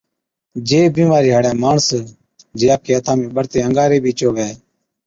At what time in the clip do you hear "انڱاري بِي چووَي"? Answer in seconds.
3.67-4.49